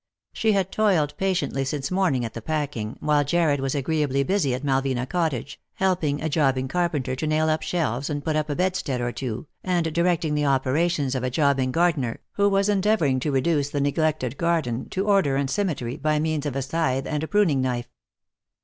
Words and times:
She 0.33 0.53
had 0.53 0.71
toiled 0.71 1.15
patiently 1.17 1.63
since 1.63 1.91
morning 1.91 2.25
at 2.25 2.33
the 2.33 2.41
packing, 2.41 2.97
while 3.01 3.23
Jarred 3.23 3.59
was 3.59 3.75
agreeably 3.75 4.23
busy 4.23 4.55
at 4.55 4.63
Malvina 4.63 5.05
Cottage, 5.05 5.61
helping 5.75 6.23
a 6.23 6.27
jobbing 6.27 6.67
carpenter 6.67 7.15
to 7.15 7.27
nail 7.27 7.51
up 7.51 7.61
shelves, 7.61 8.09
and 8.09 8.23
put 8.25 8.35
up 8.35 8.49
a 8.49 8.55
bedstead 8.55 8.99
or 8.99 9.11
two, 9.11 9.45
and 9.63 9.93
directing 9.93 10.33
the 10.33 10.47
operations 10.47 11.13
of 11.13 11.21
a 11.23 11.29
jobbing 11.29 11.71
gar 11.71 11.93
dener, 11.93 12.17
who 12.31 12.49
was 12.49 12.67
endeavouring 12.67 13.19
to 13.19 13.31
reduce 13.31 13.69
the 13.69 13.79
neglected 13.79 14.39
garden 14.39 14.89
to 14.89 15.05
order 15.05 15.35
and 15.35 15.51
symmetry 15.51 15.97
by 15.97 16.17
means 16.17 16.47
of 16.47 16.55
a 16.55 16.63
scythe 16.63 17.05
and 17.05 17.21
a 17.23 17.27
pruning 17.27 17.61
knife. 17.61 17.91